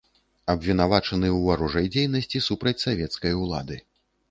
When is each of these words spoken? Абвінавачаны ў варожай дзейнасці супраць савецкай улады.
Абвінавачаны 0.53 1.29
ў 1.33 1.39
варожай 1.51 1.87
дзейнасці 1.97 2.43
супраць 2.49 2.77
савецкай 2.87 3.39
улады. 3.45 3.81